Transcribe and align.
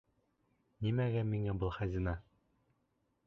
Нимәгә 0.85 1.21
миңә 1.33 1.55
был 1.65 1.73
хазина? 1.77 2.17